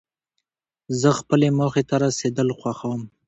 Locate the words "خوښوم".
2.59-3.01